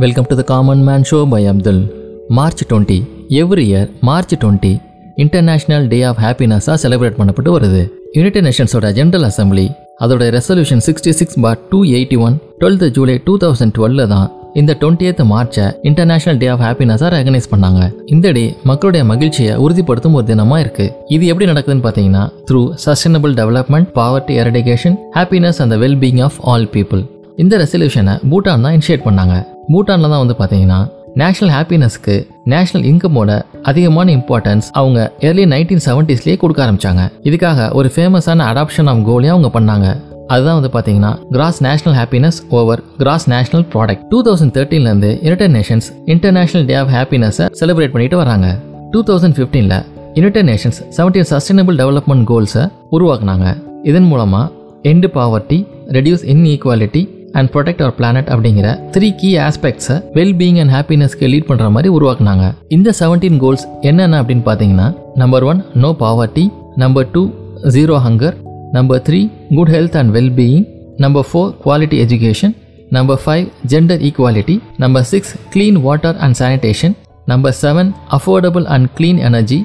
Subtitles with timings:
[0.00, 1.78] Welcome to the Common Man Show by Abdul.
[2.36, 2.96] March twenty
[3.40, 4.70] every year March twenty
[5.22, 7.82] international day of ஹாப்பினஸாக celebrate பண்ணப்பட்டு வருது.
[8.16, 9.66] United நேஷன்ஸோட general assembly
[10.04, 14.26] அதோட resolution sixty six bar two eighty one twelfth July two thousand டுவெல்ல தான்
[14.62, 17.92] இந்த twenty மார்ச்சை international day of ஹாப்பினஸாக recognise பண்ணாங்க.
[18.16, 20.88] இந்த டே மக்களுடைய மகிழ்ச்சியை உறுதிப்படுத்தும் ஒரு தினமாக இருக்கு.
[21.16, 27.02] இது எப்படி நடக்குதுன்னு பார்த்தீங்கன்னா through sustainable development poverty eradication happiness and wellbeing of all people
[27.42, 29.36] இந்த ரெசல்யூஷனை பூட்டான் தான் இனிஷியேட் பண்ணாங்க.
[29.70, 30.80] பூட்டானில் தான் வந்து பார்த்தீங்கன்னா
[31.20, 32.14] நேஷனல் ஹாப்பினஸ்க்கு
[32.52, 33.30] நேஷனல் இன்கமோட
[33.62, 37.02] அதிகமான இம்பார்ட்டன்ஸ் அவங்க ஏர்லி நைன்டீன் செவன்டிஸ்லேயே கொடுக்க ஆரம்பிச்சாங்க.
[37.28, 39.88] இதுக்காக ஒரு ஃபேமஸான அடாப்ஷன் ஆஃப் கோலையும் அவங்க பண்ணாங்க.
[40.26, 45.88] அதுதான் வந்து பார்த்தீங்கன்னா gross national happiness over gross national product two thousand தேர்ட்டீன்லேருந்து united nations
[46.14, 48.58] international day of ஹாப்பினஸை celebrate பண்ணிட்டு வராங்க.
[48.90, 49.78] Two thousand ஃபிஃப்டீனில்
[50.14, 52.64] united nations seventeen sustainable development கோல்ஸை
[52.96, 53.48] உருவாக்குனாங்க.
[53.82, 54.50] இதன் மூலமாக
[54.90, 55.58] end poverty
[55.96, 57.02] reduce inequality
[57.38, 62.46] and protect our planet அப்படிங்கிற த்ரீ கீ ஆஸ்பெக்ட்ஸை wellbeing and ஹாப்பினஸ்க்கு lead பண்ணுற மாதிரி உருவாக்குனாங்க.
[62.68, 66.44] இந்த செவன்டீன் கோல்ஸ் என்னென்ன அப்படின்னு பார்த்தீங்கன்னா number one no poverty
[66.76, 67.22] number two
[67.76, 68.36] zero hunger
[68.72, 69.20] number three
[69.56, 72.54] good health and wellbeing number four quality education
[72.90, 76.94] number five gender equality number six clean water and sanitation
[77.26, 79.60] number seven affordable and clean energy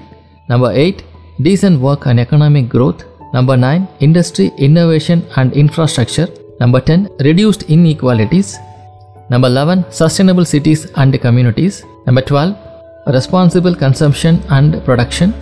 [0.47, 1.01] number eight
[1.43, 8.51] decent work and economic growth number nine industry innovation and infrastructure number ten reduced inequalities
[9.29, 12.53] number eleven sustainable cities and communities number twelve
[13.07, 15.33] responsible consumption and production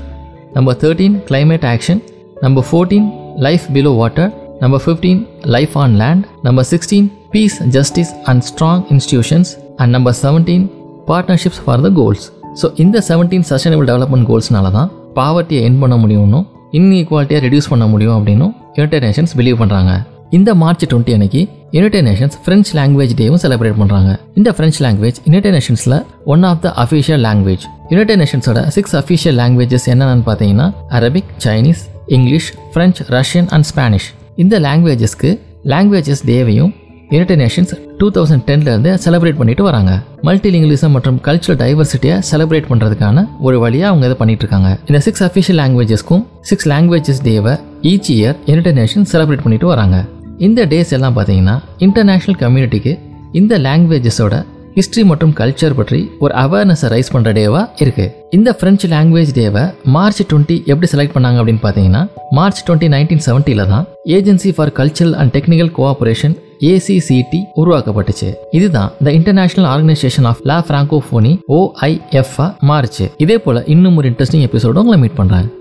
[0.53, 2.01] number thirteen climate action
[2.41, 3.07] number fourteen
[3.37, 5.21] life below water number fifteen
[5.55, 10.65] life on land number sixteen peace justice and strong institutions and number seventeen
[11.07, 12.25] partnerships for the goals
[12.61, 18.17] so இந்த seventeen sustainable development கோல்ஸ்னால தான் பாவர்ட்டியை என் பண்ண முடியும்னும் இன்இக்வாலிட்டியை reduce பண்ண முடியும்
[18.17, 19.93] அப்படின்னும் United Nations believe பண்ணுறாங்க
[20.31, 25.53] இந்த மார்ச் டுவெண்ட்டி அன்னைக்கு யுனைடெட் நேஷன்ஸ் ஃப்ரெஞ்ச் லாங்குவேஜ் டேவும் செலிப்ரேட் பண்ணுறாங்க இந்த French language United
[25.53, 31.83] நேஷன்ஸில் one of the official language united நேஷன்ஸோட six official languages என்னென்னு பார்த்தீங்கன்னா Arabic Chinese
[32.07, 36.73] English French Russian and Spanish இந்த லாங்குவேஜஸ்க்கு லாங்குவேஜஸ் டேவையும்
[37.09, 40.01] யுனைடெட் நேஷன்ஸ் டூ தௌசண்ட் டென்லேருந்து செலிப்ரேட் பண்ணிட்டு வராங்க.
[40.23, 44.79] மல்டிலிங்குலிசம் மற்றும் கல்ச்சுரல் டைவர்சிட்டியை செலிப்ரேட் பண்ணுறதுக்கான ஒரு வழியாக அவங்க இதை பண்ணிட்டு இருக்காங்க.
[44.85, 47.59] இந்த சிக்ஸ் அஃபிஷியல் லாங்குவேஜஸ்க்கும் சிக்ஸ் லாங்குவேஜஸ் டேவை
[47.89, 50.05] each year united nation celebrate பண்ணிட்டு வராங்க.
[50.37, 52.99] இந்த டேஸ் எல்லாம் பார்த்தீங்கன்னா இன்டர்நேஷ்னல் கம்யூனிட்டிக்கு
[53.31, 54.35] இந்த லாங்குவேஜஸோட
[54.75, 59.63] ஹிஸ்ட்ரி மற்றும் கல்ச்சர் பற்றி ஒரு அவேர்னஸை ரைஸ் பண்ணுற டேவாக இருக்குது இந்த ஃப்ரெஞ்சு லாங்குவேஜ் டேவை
[59.95, 62.01] மார்ச் டுவெண்ட்டி எப்படி செலக்ட் பண்ணாங்க அப்படின்னு பார்த்தீங்கன்னா
[62.37, 63.85] மார்ச் டுவெண்ட்டி நைன்டீன் செவன்ட்டியில் தான்
[64.17, 66.35] agency for cultural and technical cooperation
[66.71, 68.31] ACCT உருவாக்கப்பட்டுச்சு.
[68.51, 72.39] இதுதான் the international organisation of la Francophonie OIF
[72.71, 73.07] மாறுச்சு.
[73.17, 75.51] இதே போல இன்னும் ஒரு இன்ட்ரெஸ்டிங் எபிசோட உங்களை மீட் பண்ணுறாங்க